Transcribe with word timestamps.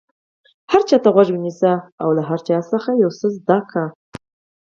هر 0.71 0.81
چا 0.89 0.97
ته 1.03 1.09
غوږ 1.15 1.27
ونیسئ 1.33 1.73
او 2.01 2.09
له 2.17 2.21
هر 2.29 2.39
چا 2.47 2.53
یو 3.03 3.11
څه 3.19 3.27
زده 3.37 3.57
کړئ. 3.69 3.87